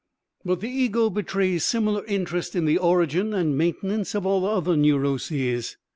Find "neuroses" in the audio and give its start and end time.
4.75-5.77